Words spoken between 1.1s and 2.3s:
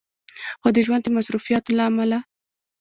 مصروفياتو له عمله